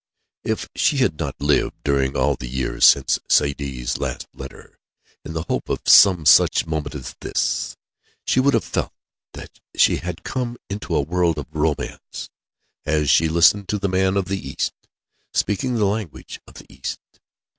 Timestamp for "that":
9.33-9.59